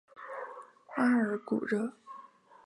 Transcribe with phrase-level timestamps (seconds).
[0.95, 1.93] 阿尔古热。